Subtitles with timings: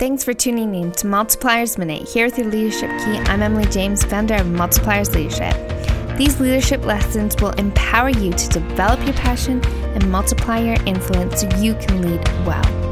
[0.00, 2.08] Thanks for tuning in to Multipliers Minute.
[2.08, 6.16] Here with your Leadership Key, I'm Emily James, founder of Multipliers Leadership.
[6.16, 11.54] These leadership lessons will empower you to develop your passion and multiply your influence so
[11.58, 12.89] you can lead well.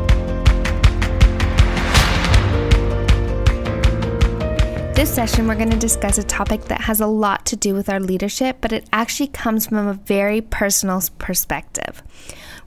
[4.98, 7.88] This session, we're going to discuss a topic that has a lot to do with
[7.88, 12.02] our leadership, but it actually comes from a very personal perspective.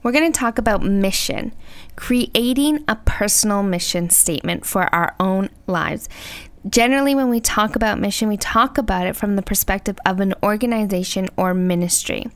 [0.02, 1.52] We're going to talk about mission,
[1.94, 6.08] creating a personal mission statement for our own lives.
[6.66, 10.32] Generally, when we talk about mission, we talk about it from the perspective of an
[10.42, 12.28] organization or ministry.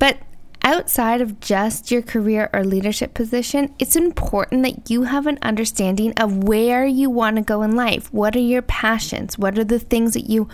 [0.00, 0.18] But
[0.66, 6.12] outside of just your career or leadership position, it's important that you have an understanding
[6.18, 8.12] of where you want to go in life.
[8.12, 9.38] What are your passions?
[9.38, 10.48] What are the things that you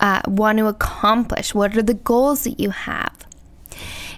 [0.00, 1.54] uh, want to accomplish?
[1.54, 3.24] What are the goals that you have?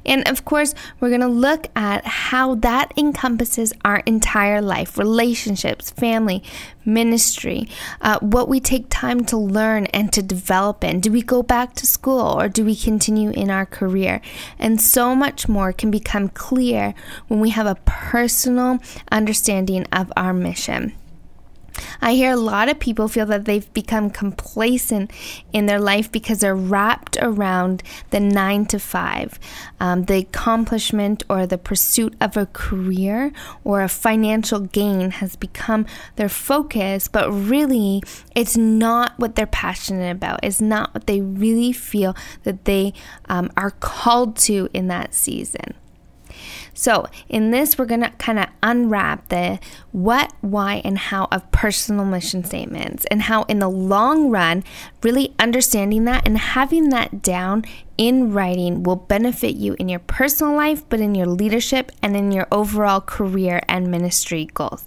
[0.04, 5.90] And of course, we're going to look at how that encompasses our entire life relationships,
[5.90, 6.42] family,
[6.84, 7.68] ministry,
[8.00, 11.00] uh, what we take time to learn and to develop in.
[11.00, 14.20] Do we go back to school or do we continue in our career?
[14.58, 16.94] And so much more can become clear
[17.28, 18.78] when we have a personal
[19.10, 20.94] understanding of our mission.
[22.00, 25.10] I hear a lot of people feel that they've become complacent
[25.52, 29.38] in their life because they're wrapped around the nine to five,
[29.80, 33.32] um, the accomplishment or the pursuit of a career
[33.64, 38.02] or a financial gain has become their focus, but really
[38.34, 40.40] it's not what they're passionate about.
[40.42, 42.92] It's not what they really feel that they
[43.28, 45.74] um, are called to in that season.
[46.74, 49.58] So, in this, we're going to kind of unwrap the
[49.92, 54.64] what, why, and how of personal mission statements and how, in the long run,
[55.02, 57.64] really understanding that and having that down
[57.98, 62.32] in writing will benefit you in your personal life, but in your leadership and in
[62.32, 64.86] your overall career and ministry goals.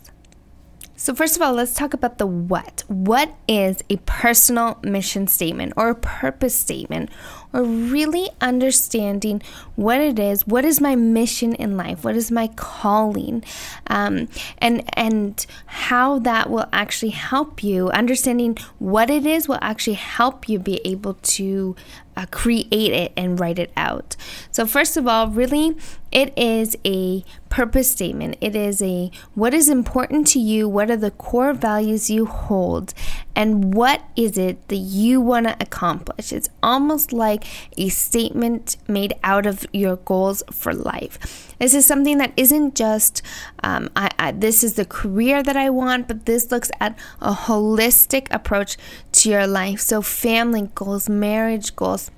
[0.97, 2.83] So, first of all, let's talk about the what.
[2.87, 7.09] What is a personal mission statement or a purpose statement
[7.55, 9.41] or really understanding
[9.75, 13.43] what it is, what is my mission in life, what is my calling,
[13.87, 14.27] um,
[14.57, 17.89] and and how that will actually help you.
[17.91, 21.75] Understanding what it is will actually help you be able to
[22.17, 24.15] uh, create it and write it out.
[24.51, 25.75] So, first of all, really,
[26.11, 28.37] it is a purpose statement.
[28.41, 32.93] It is a what is important to you, what are the core values you hold,
[33.35, 36.31] and what is it that you want to accomplish.
[36.31, 37.44] It's almost like
[37.77, 41.55] a statement made out of your goals for life.
[41.59, 43.21] This is something that isn't just,
[43.63, 47.33] um, I, I, this is the career that I want, but this looks at a
[47.33, 48.77] holistic approach
[49.13, 49.79] to your life.
[49.79, 52.11] So, family goals, marriage goals,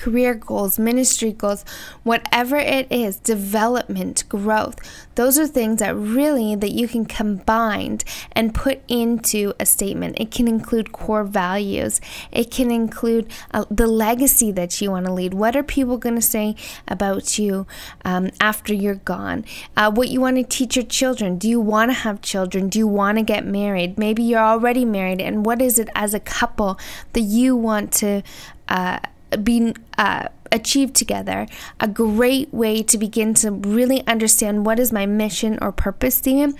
[0.00, 1.62] career goals, ministry goals,
[2.04, 4.76] whatever it is, development, growth.
[5.14, 7.98] Those are things that really that you can combine
[8.32, 10.18] and put into a statement.
[10.18, 12.00] It can include core values.
[12.32, 15.34] It can include uh, the legacy that you want to lead.
[15.34, 16.56] What are people going to say
[16.88, 17.66] about you
[18.02, 19.44] um, after you're gone?
[19.76, 21.36] Uh, what you want to teach your children.
[21.36, 22.70] Do you want to have children?
[22.70, 23.98] Do you want to get married?
[23.98, 25.20] Maybe you're already married.
[25.20, 26.78] And what is it as a couple
[27.12, 28.22] that you want to
[28.68, 29.00] uh,
[29.42, 31.46] being uh, achieved together,
[31.78, 36.54] a great way to begin to really understand what is my mission or purpose theme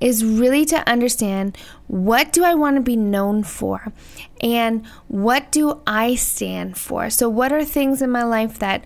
[0.00, 1.56] is really to understand
[1.88, 3.92] what do I want to be known for
[4.40, 7.10] and what do I stand for.
[7.10, 8.84] So, what are things in my life that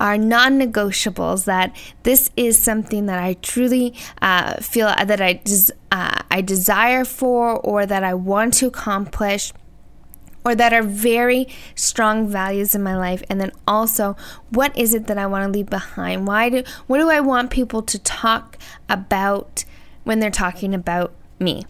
[0.00, 5.72] are non negotiables that this is something that I truly uh, feel that I, des-
[5.92, 9.52] uh, I desire for or that I want to accomplish?
[10.44, 13.22] Or that are very strong values in my life.
[13.28, 14.16] And then also
[14.50, 16.26] what is it that I want to leave behind?
[16.26, 18.56] Why do what do I want people to talk
[18.88, 19.64] about
[20.04, 21.64] when they're talking about me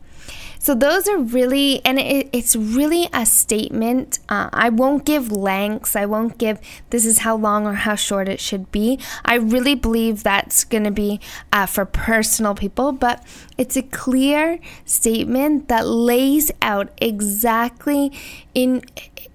[0.58, 4.18] so those are really, and it, it's really a statement.
[4.28, 5.96] Uh, I won't give lengths.
[5.96, 6.60] I won't give
[6.90, 8.98] this is how long or how short it should be.
[9.24, 11.20] I really believe that's going to be
[11.52, 13.24] uh, for personal people, but
[13.56, 18.12] it's a clear statement that lays out exactly
[18.54, 18.82] in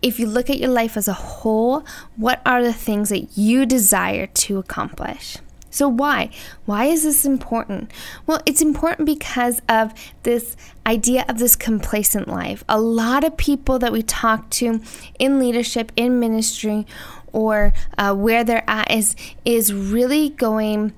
[0.01, 1.85] if you look at your life as a whole,
[2.17, 5.37] what are the things that you desire to accomplish?
[5.73, 6.29] So, why?
[6.65, 7.89] Why is this important?
[8.27, 9.91] Well, it's important because of
[10.21, 10.55] this
[10.85, 12.63] idea of this complacent life.
[12.69, 14.81] A lot of people that we talk to
[15.17, 16.85] in leadership, in ministry,
[17.31, 19.15] or uh, where they're at is
[19.45, 20.93] is really going.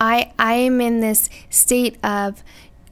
[0.00, 2.42] I I am in this state of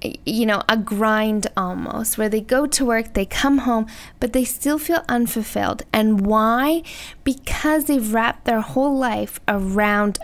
[0.01, 3.87] you know, a grind almost, where they go to work, they come home,
[4.21, 5.83] but they still feel unfulfilled.
[5.93, 6.83] And why?
[7.25, 10.19] Because they've wrapped their whole life around,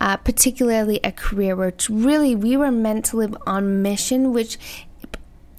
[0.00, 4.58] uh, particularly a career, which really we were meant to live on mission, which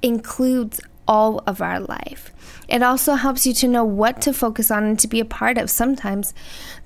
[0.01, 2.33] includes all of our life.
[2.67, 5.57] It also helps you to know what to focus on and to be a part
[5.57, 5.69] of.
[5.69, 6.33] Sometimes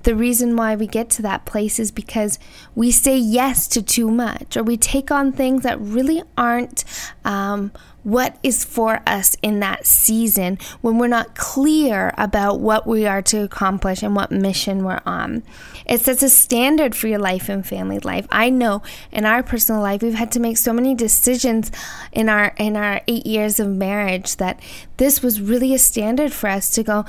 [0.04, 2.38] the reason why we get to that place is because
[2.76, 6.84] we say yes to too much or we take on things that really aren't
[7.26, 7.72] um,
[8.04, 13.22] what is for us in that season when we're not clear about what we are
[13.22, 15.44] to accomplish and what mission we're on.
[15.92, 18.26] It sets a standard for your life and family life.
[18.32, 21.70] I know in our personal life we've had to make so many decisions
[22.14, 24.62] in our in our 8 years of marriage that
[24.96, 27.04] this was really a standard for us to go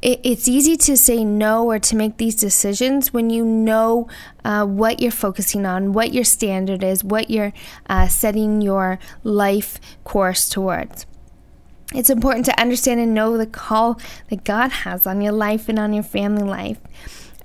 [0.00, 4.06] it's easy to say no or to make these decisions when you know
[4.44, 7.52] uh, what you're focusing on, what your standard is, what you're
[7.88, 11.04] uh, setting your life course towards.
[11.92, 13.98] It's important to understand and know the call
[14.30, 16.78] that God has on your life and on your family life.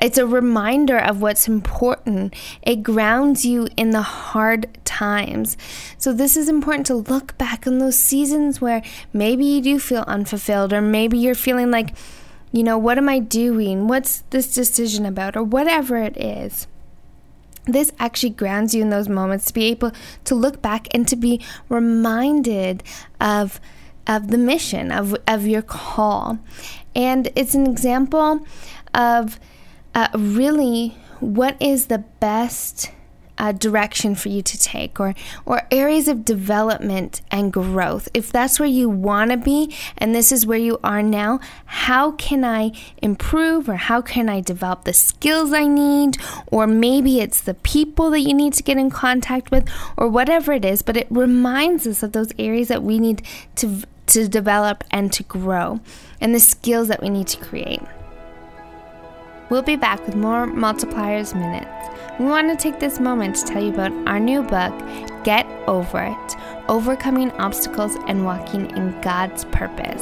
[0.01, 2.36] It's a reminder of what's important.
[2.62, 5.56] It grounds you in the hard times.
[5.98, 8.81] So, this is important to look back on those seasons where
[9.13, 11.95] maybe you do feel unfulfilled, or maybe you're feeling like,
[12.51, 13.88] you know, what am I doing?
[13.88, 15.38] What's this decision about?
[15.38, 16.68] Or whatever it is.
[17.66, 19.92] This actually grounds you in those moments to be able
[20.25, 21.39] to look back and to be
[21.69, 22.84] reminded
[23.22, 23.62] of
[24.06, 26.39] of the mission of of your call.
[26.94, 28.46] And it's an example
[28.94, 29.39] of
[29.95, 32.92] uh, really what is the best
[33.38, 38.07] uh, direction for you to take or or areas of development and growth?
[38.13, 42.12] If that's where you want to be and this is where you are now how
[42.12, 46.18] can i improve or how can i develop the skills i need?
[46.48, 49.68] Or maybe it's the people that you need to get in contact with
[49.98, 53.24] or whatever it is but it reminds us of those areas that we need
[53.56, 55.80] to to develop and to grow
[56.19, 57.81] and the skills that we need to create
[59.53, 61.69] We'll be back with more Multipliers Minutes.
[62.19, 64.73] We want to take this moment to tell you about our new book,
[65.23, 66.35] Get Over It
[66.67, 70.01] Overcoming Obstacles and Walking in God's Purpose.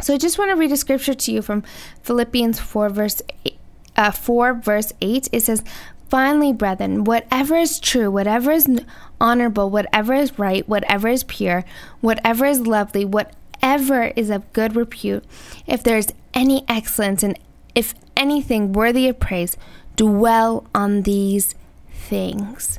[0.02, 1.64] So I just want to read a scripture to you from
[2.04, 3.58] Philippians 4 verse 8,
[3.96, 5.30] uh, 4 verse 8.
[5.32, 5.64] It says,
[6.12, 8.70] Finally, brethren, whatever is true, whatever is
[9.20, 11.66] honorable, whatever is right, whatever is pure,
[12.02, 15.26] whatever is lovely, whatever is of good repute,
[15.66, 17.40] if there is any excellence and
[17.74, 19.58] if anything worthy of praise,
[19.96, 21.56] dwell on these
[21.92, 22.78] things.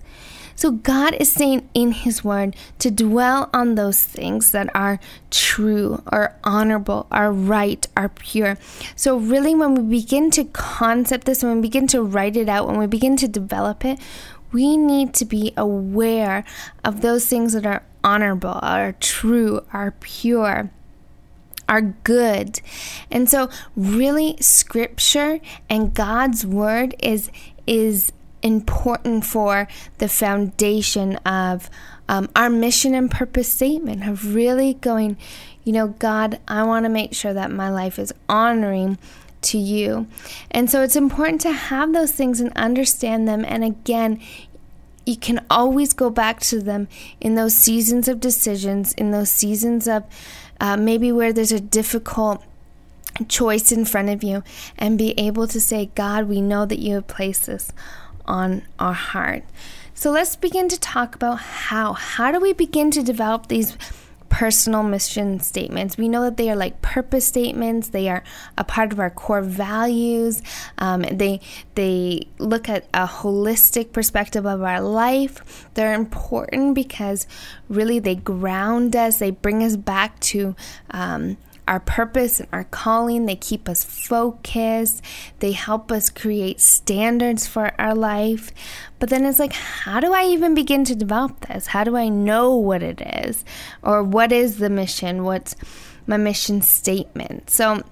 [0.54, 5.00] So God is saying in His Word to dwell on those things that are
[5.31, 8.58] true, are honorable, are right, are pure.
[8.96, 12.66] So, really, when we begin to concept this, when we begin to write it out,
[12.66, 13.99] when we begin to develop it,
[14.52, 16.44] we need to be aware
[16.84, 20.70] of those things that are honorable, are true, are pure
[21.69, 22.60] are good.
[23.10, 25.40] And so really scripture
[25.70, 27.31] and God's word is
[27.66, 29.68] is important for
[29.98, 31.70] the foundation of
[32.08, 35.16] um, our mission and purpose statement of really going,
[35.64, 38.98] you know, God, I want to make sure that my life is honoring
[39.43, 40.06] to you.
[40.50, 43.44] And so it's important to have those things and understand them.
[43.44, 44.20] And again,
[45.05, 46.88] you can always go back to them
[47.20, 50.05] in those seasons of decisions, in those seasons of
[50.60, 52.44] uh, maybe where there's a difficult
[53.28, 54.43] choice in front of you,
[54.78, 57.72] and be able to say, God, we know that you have placed this
[58.26, 59.44] on our heart.
[59.94, 61.93] So let's begin to talk about how.
[61.93, 63.76] How do we begin to develop these
[64.29, 65.96] personal mission statements?
[65.96, 67.91] We know that they are like purpose statements.
[67.91, 68.24] They are
[68.58, 70.43] a part of our core values.
[70.79, 71.41] Um, they
[71.76, 75.69] they look at a holistic perspective of our life.
[75.74, 77.26] They're important because
[77.69, 79.19] really they ground us.
[79.19, 80.56] They bring us back to.
[80.91, 81.36] Um,
[81.69, 83.26] our purpose and our calling.
[83.26, 85.02] They keep us focused.
[85.38, 88.50] They help us create standards for our life.
[88.98, 91.69] But then it's like, how do I even begin to develop this?
[91.69, 93.44] How do I know what it is?
[93.82, 95.24] Or what is the mission?
[95.24, 95.54] What's
[96.06, 97.50] my mission statement?
[97.50, 97.82] So,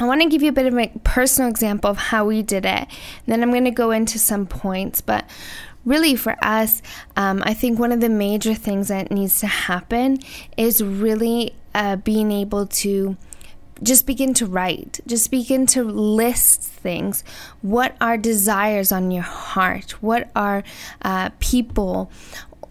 [0.00, 2.64] I want to give you a bit of a personal example of how we did
[2.64, 2.86] it.
[3.26, 5.00] Then I'm going to go into some points.
[5.00, 5.28] But
[5.84, 6.82] really, for us,
[7.16, 10.18] um, I think one of the major things that needs to happen
[10.56, 13.16] is really uh, being able to
[13.80, 17.22] just begin to write, just begin to list things.
[17.62, 20.02] What are desires on your heart?
[20.02, 20.64] What are
[21.02, 22.10] uh, people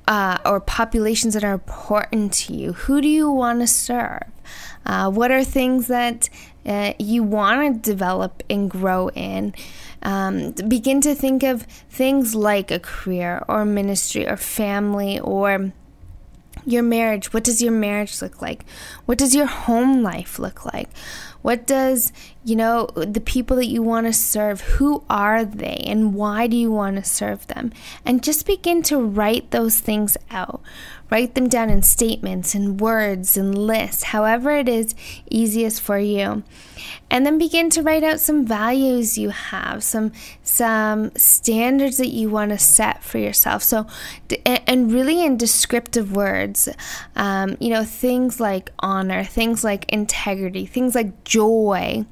[0.09, 2.73] uh, or populations that are important to you?
[2.73, 4.23] Who do you want to serve?
[4.85, 6.29] Uh, what are things that
[6.65, 9.55] uh, you want to develop and grow in?
[10.03, 15.71] Um, begin to think of things like a career or ministry or family or
[16.67, 17.33] your marriage.
[17.33, 18.65] What does your marriage look like?
[19.05, 20.89] What does your home life look like?
[21.41, 22.11] What does,
[22.43, 26.57] you know, the people that you want to serve, who are they and why do
[26.57, 27.71] you want to serve them?
[28.05, 30.61] And just begin to write those things out.
[31.09, 34.93] Write them down in statements and words and lists, however it is
[35.29, 36.43] easiest for you.
[37.09, 40.11] And then begin to write out some values you have, some
[40.43, 43.63] some standards that you want to set for yourself.
[43.63, 43.87] So,
[44.45, 46.67] and really in descriptive words,
[47.15, 52.05] um, you know, things like honor, things like integrity, things like joy.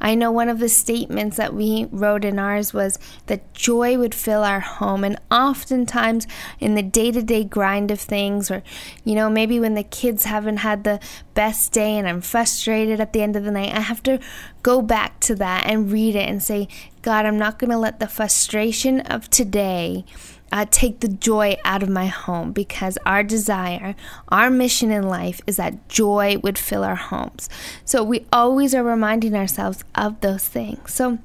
[0.00, 4.14] I know one of the statements that we wrote in ours was that joy would
[4.14, 6.26] fill our home, and oftentimes
[6.58, 8.62] in the day to day grind of things things, or,
[9.04, 11.00] you know, maybe when the kids haven't had the
[11.34, 14.20] best day and I'm frustrated at the end of the night, I have to
[14.62, 16.68] go back to that and read it and say,
[17.02, 20.04] God, I'm not going to let the frustration of today.
[20.52, 23.94] Uh, take the joy out of my home because our desire,
[24.30, 27.48] our mission in life is that joy would fill our homes.
[27.84, 30.92] So we always are reminding ourselves of those things.
[30.92, 31.18] So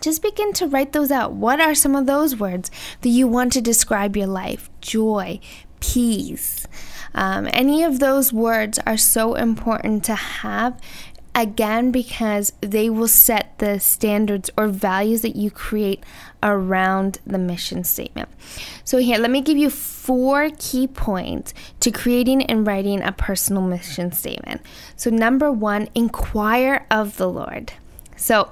[0.00, 1.32] just begin to write those out.
[1.32, 2.70] What are some of those words
[3.00, 4.70] that you want to describe your life?
[4.80, 5.40] Joy,
[5.80, 6.66] peace.
[7.14, 10.80] Um, any of those words are so important to have
[11.34, 16.02] again because they will set the standards or values that you create
[16.42, 18.28] around the mission statement.
[18.84, 23.62] So, here, let me give you four key points to creating and writing a personal
[23.62, 24.60] mission statement.
[24.96, 27.72] So, number one, inquire of the Lord.
[28.16, 28.50] So,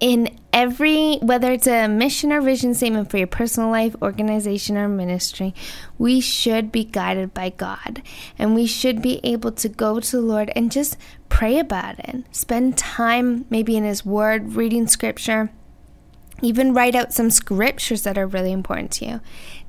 [0.00, 4.88] in every whether it's a mission or vision statement for your personal life organization or
[4.88, 5.54] ministry
[5.96, 8.02] we should be guided by god
[8.38, 10.96] and we should be able to go to the lord and just
[11.28, 15.50] pray about it spend time maybe in his word reading scripture
[16.42, 19.20] even write out some scriptures that are really important to you.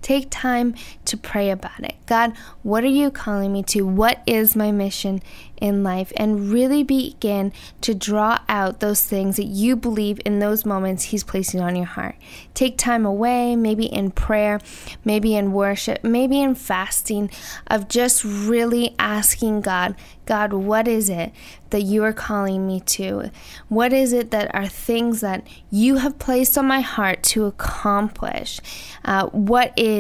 [0.02, 1.96] Take time to pray about it.
[2.08, 3.86] God, what are you calling me to?
[3.86, 5.22] What is my mission
[5.58, 6.12] in life?
[6.18, 11.24] And really begin to draw out those things that you believe in those moments He's
[11.24, 12.16] placing on your heart.
[12.54, 14.60] Take time away, maybe in prayer,
[15.06, 17.30] maybe in worship, maybe in fasting,
[17.68, 21.34] of just really asking God, God, what is it
[21.72, 23.32] that you are calling me to?
[23.70, 28.60] What is it that are things that you have placed on my heart to accomplish?
[29.04, 29.91] Uh, what is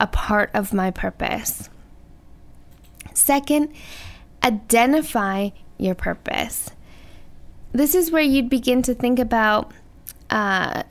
[0.00, 1.68] a part of my purpose?
[3.14, 3.72] Second,
[4.44, 6.70] identify your purpose.
[7.72, 9.72] This is where you'd begin to think about
[10.30, 10.82] uh,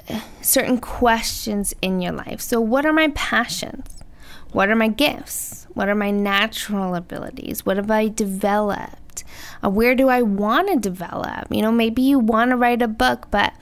[0.42, 2.42] certain questions in your life.
[2.42, 4.04] So, what are my passions?
[4.52, 5.68] What are my gifts?
[5.74, 7.66] What are my natural abilities?
[7.66, 9.26] What have I developed?
[9.64, 11.48] Uh, where do I want to develop?
[11.50, 13.54] You know, maybe you want to write a book, but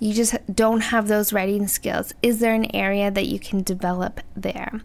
[0.00, 2.12] you just don't have those writing skills.
[2.22, 4.80] Is there an area that you can develop there?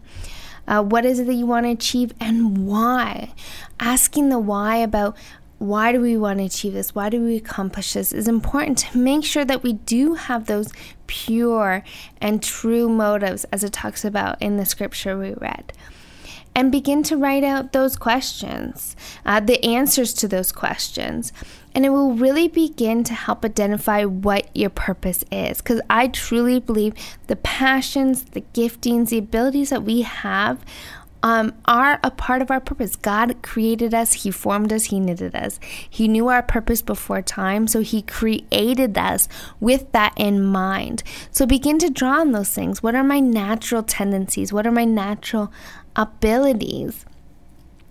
[0.68, 3.32] Uh, what is it that you want to achieve and why?
[3.80, 5.16] Asking the why about
[5.58, 6.94] why do we want to achieve this?
[6.94, 8.12] Why do we accomplish this?
[8.12, 10.70] Is important to make sure that we do have those
[11.06, 11.82] pure
[12.20, 15.72] and true motives, as it talks about in the scripture we read.
[16.56, 18.96] And begin to write out those questions,
[19.26, 21.30] uh, the answers to those questions.
[21.74, 25.58] And it will really begin to help identify what your purpose is.
[25.58, 26.94] Because I truly believe
[27.26, 30.64] the passions, the giftings, the abilities that we have
[31.22, 32.94] um, are a part of our purpose.
[32.94, 35.58] God created us, He formed us, He knitted us.
[35.90, 41.02] He knew our purpose before time, so He created us with that in mind.
[41.30, 42.82] So begin to draw on those things.
[42.82, 44.52] What are my natural tendencies?
[44.52, 45.52] What are my natural
[45.96, 47.04] abilities?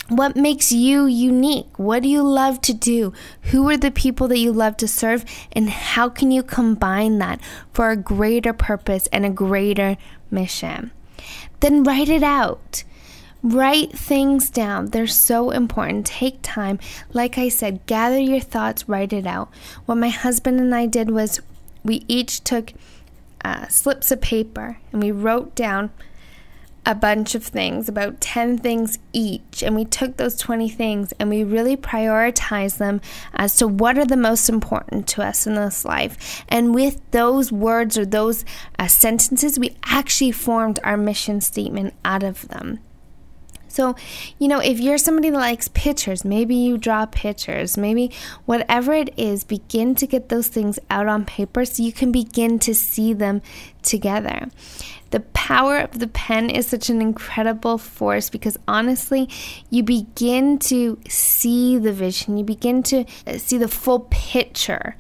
[0.08, 1.80] What makes you unique?
[1.80, 3.12] What do you love to do?
[3.44, 5.26] Who are the people that you love to serve?
[5.52, 7.42] And how can you combine that
[7.74, 9.98] for a greater purpose and a greater
[10.30, 10.92] mission?
[11.60, 12.84] Then write it out.
[13.42, 14.88] Write things down.
[14.88, 16.06] They're so important.
[16.06, 16.80] Take time.
[17.12, 19.50] Like I said, gather your thoughts, write it out.
[19.86, 21.42] What my husband and I did was
[21.84, 22.74] we each took
[23.44, 25.92] uh, slips of paper and we wrote down
[26.86, 31.30] a bunch of things, about 10 things each, and we took those 20 things and
[31.30, 33.02] we really prioritized them
[33.34, 36.44] as to what are the most important to us in this life.
[36.48, 38.46] And with those words or those
[38.78, 42.80] uh, sentences, we actually formed our mission statement out of them.
[43.76, 43.94] So,
[44.40, 48.10] you know, if you're somebody that likes pictures, maybe you draw pictures, maybe
[48.46, 52.58] whatever it is, begin to get those things out on paper so you can begin
[52.60, 53.42] to see them
[53.82, 54.50] together.
[55.12, 59.28] The power of the pen is such an incredible force because honestly,
[59.70, 64.96] you begin to see the vision, you begin to uh, see the full picture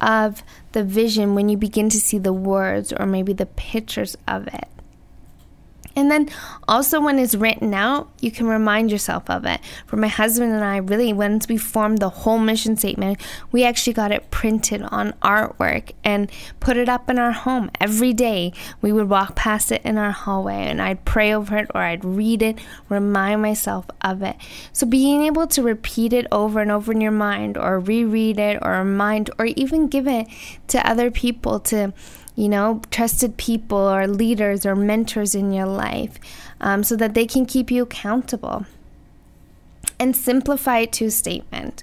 [0.00, 4.46] of the vision when you begin to see the words or maybe the pictures of
[4.46, 4.68] it.
[5.96, 6.28] And then
[6.68, 9.60] also, when it's written out, you can remind yourself of it.
[9.86, 13.20] For my husband and I, really, once we formed the whole mission statement,
[13.50, 16.30] we actually got it printed on artwork and
[16.60, 18.52] put it up in our home every day.
[18.80, 22.04] We would walk past it in our hallway and I'd pray over it or I'd
[22.04, 24.36] read it, remind myself of it.
[24.72, 28.58] So, being able to repeat it over and over in your mind or reread it
[28.62, 30.28] or remind or even give it
[30.68, 31.92] to other people to
[32.34, 36.18] you know, trusted people or leaders or mentors in your life
[36.60, 38.64] um, so that they can keep you accountable.
[39.98, 41.82] And simplify it to a statement.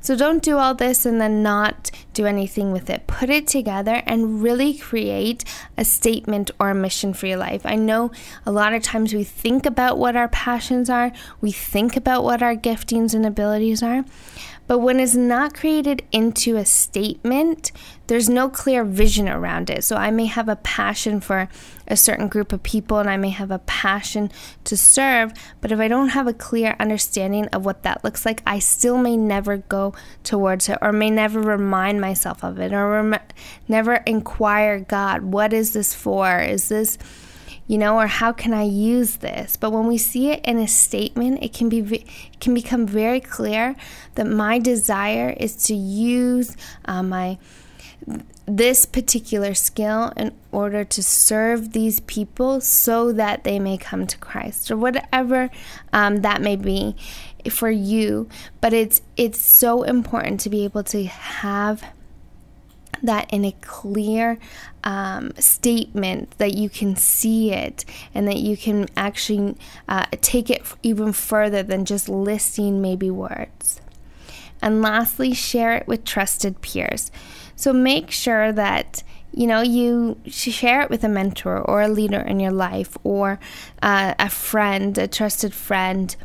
[0.00, 3.06] So don't do all this and then not do anything with it.
[3.06, 5.44] Put it together and really create
[5.76, 7.64] a statement or a mission for your life.
[7.64, 8.10] I know
[8.44, 12.42] a lot of times we think about what our passions are, we think about what
[12.42, 14.04] our giftings and abilities are,
[14.66, 17.72] but when it's not created into a statement,
[18.06, 19.84] there's no clear vision around it.
[19.84, 21.48] So I may have a passion for
[21.88, 24.30] a certain group of people and I may have a passion
[24.64, 28.42] to serve, but if I don't have a clear understanding of what that looks like,
[28.46, 32.90] I still may never go towards it or may never remind myself of it or
[32.90, 33.18] rem-
[33.68, 36.40] never inquire God, what is this for?
[36.40, 36.98] Is this
[37.68, 39.56] you know, or how can I use this?
[39.56, 43.20] But when we see it in a statement, it can be it can become very
[43.20, 43.76] clear
[44.16, 47.38] that my desire is to use uh, my
[48.46, 54.18] this particular skill in order to serve these people so that they may come to
[54.18, 55.50] Christ or whatever
[55.92, 56.96] um, that may be
[57.50, 58.28] for you
[58.60, 61.84] but it's it's so important to be able to have
[63.02, 64.38] that in a clear
[64.84, 67.84] um, statement that you can see it
[68.14, 69.56] and that you can actually
[69.88, 73.80] uh, take it even further than just listing maybe words.
[74.60, 77.10] And lastly, share it with trusted peers.
[77.62, 82.20] So make sure that you know you share it with a mentor or a leader
[82.20, 83.38] in your life or
[83.80, 86.16] uh, a friend, a trusted friend,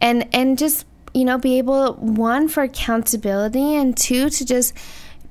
[0.00, 4.72] and and just you know be able one for accountability and two to just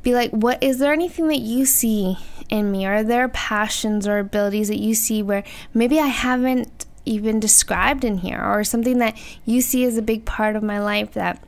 [0.04, 2.86] be like, what is there anything that you see in me?
[2.86, 8.20] Are there passions or abilities that you see where maybe I haven't even described in
[8.20, 11.42] here, or something that you see as a big part of my life that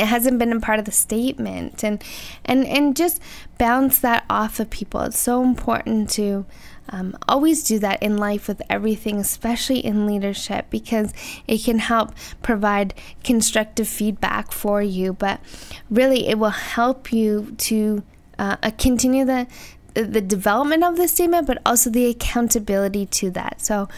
[0.00, 2.02] it hasn't been a part of the statement and
[2.44, 3.20] and and just
[3.58, 6.46] bounce that off of people it's so important to
[6.92, 11.14] um, always do that in life with everything, especially in leadership, because
[11.46, 15.12] it can help provide constructive feedback for you.
[15.12, 15.40] But
[15.88, 18.02] really, it will help you to
[18.38, 19.46] uh, continue the
[19.94, 23.60] the development of the statement, but also the accountability to that.
[23.60, 23.88] So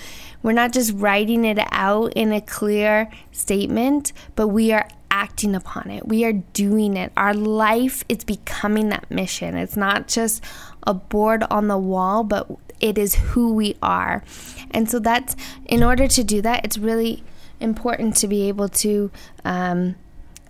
[0.43, 5.91] we're not just writing it out in a clear statement, but we are acting upon
[5.91, 6.09] it.
[6.09, 7.13] We are doing it.
[7.17, 9.57] Our life is becoming that mission.
[9.57, 10.43] It's not just
[10.85, 14.25] a board on the wall, but it is who we are.
[14.73, 17.23] And so that's in order to do that, it's really
[17.61, 19.11] important to be able to
[19.45, 19.97] um,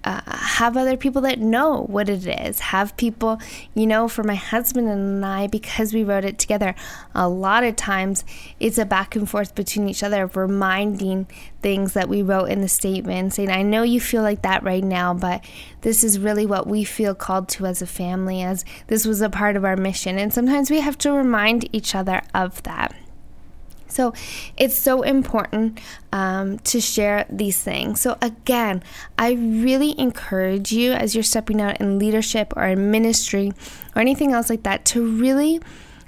[0.04, 2.58] uh, have other people that know what it is.
[2.58, 3.40] Have people,
[3.74, 6.74] you know, for my husband and I, because we wrote it together,
[7.14, 8.24] a lot of times
[8.58, 11.26] it's a back and forth between each other of reminding
[11.60, 14.82] things that we wrote in the statement, saying, I know you feel like that right
[14.82, 15.44] now, but
[15.82, 19.30] this is really what we feel called to as a family, as this was a
[19.30, 20.18] part of our mission.
[20.18, 22.94] And sometimes we have to remind each other of that.
[23.92, 24.12] So
[24.56, 25.78] it's so important
[26.12, 28.00] um, to share these things.
[28.00, 28.82] So, again,
[29.18, 33.52] I really encourage you as you're stepping out in leadership or in ministry
[33.94, 35.60] or anything else like that to really.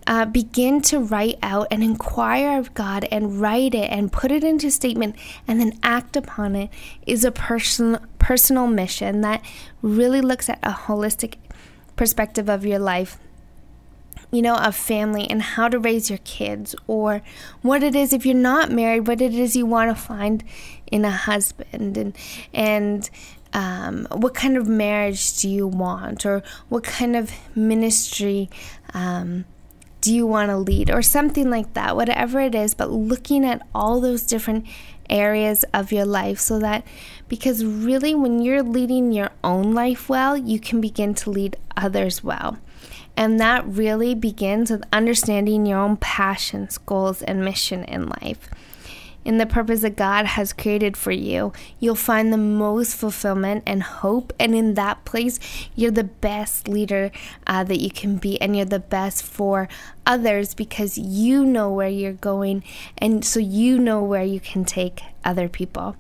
[0.07, 4.44] Uh, begin to write out and inquire of God and write it and put it
[4.44, 5.16] into statement
[5.49, 6.68] and then act upon it
[7.07, 9.42] is a person, personal mission that
[9.81, 11.37] really looks at a holistic
[11.97, 13.16] perspective of your life
[14.35, 17.23] you know, of family and how to raise your kids, or
[17.62, 20.42] what it is if you're not married, what it is you want to find
[20.87, 22.16] in a husband, and
[22.53, 23.11] and
[23.53, 28.51] um, what kind of marriage do you want, or what kind of ministry
[28.92, 29.44] um,
[30.01, 32.75] do you want to lead, or something like that, whatever it is.
[32.75, 34.66] But looking at all those different
[35.11, 36.87] areas of your life so that
[37.29, 42.25] because really when you're leading your own life well you can begin to lead others
[42.25, 42.59] well
[43.16, 48.48] and that really begins with understanding your own passions, goals, and mission in life.
[49.24, 53.83] in the purpose that God has created for you, you'll find the most fulfillment and
[53.83, 54.33] hope.
[54.38, 55.40] And in that place,
[55.74, 57.11] you're the best leader
[57.46, 59.68] uh, that you can be, and you're the best for
[60.07, 62.62] others because you know where you're going,
[62.98, 65.96] and so you know where you can take other people.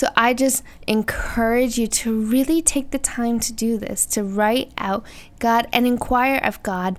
[0.00, 4.72] So I just encourage you to really take the time to do this, to write
[4.78, 5.04] out
[5.38, 6.98] God and inquire of God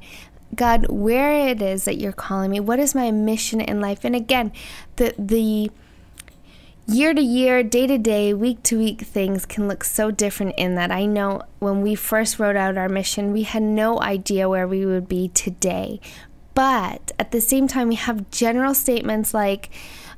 [0.53, 4.05] God, where it is that you're calling me, what is my mission in life?
[4.05, 4.51] And again,
[4.97, 5.71] the the
[6.85, 10.75] year to year, day to day, week to week things can look so different in
[10.75, 10.91] that.
[10.91, 14.85] I know when we first wrote out our mission, we had no idea where we
[14.85, 15.99] would be today.
[16.53, 19.71] But at the same time, we have general statements like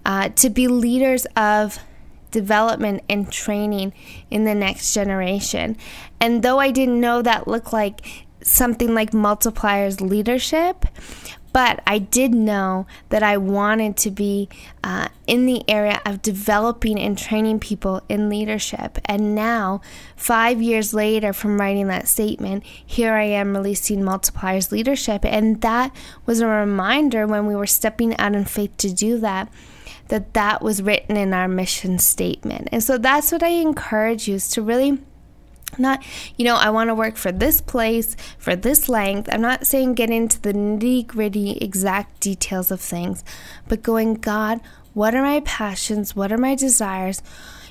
[0.06, 1.80] uh, to be leaders of
[2.34, 3.94] development and training
[4.30, 5.78] in the next generation.
[6.20, 10.86] And though I didn't know that looked like something like multipliers leadership
[11.54, 14.50] but I did know that I wanted to be
[14.84, 18.98] uh, in the area of developing and training people in leadership.
[19.06, 19.80] And now,
[20.16, 25.24] five years later from writing that statement, here I am releasing Multipliers Leadership.
[25.24, 29.48] And that was a reminder when we were stepping out in faith to do that.
[30.10, 32.70] That that was written in our mission statement.
[32.72, 35.00] And so that's what I encourage you is to really
[35.80, 36.04] not
[36.38, 39.28] you know i want to work for this place for this length.
[39.32, 43.24] I'm not saying get into the nitty gritty exact details of things
[43.68, 44.62] but going god
[44.94, 46.16] what are my passions?
[46.16, 47.24] What are my desires